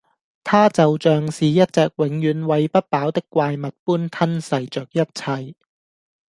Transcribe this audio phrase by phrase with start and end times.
[0.43, 5.55] 它就像是一隻永遠餵不飽的怪物般吞噬著一切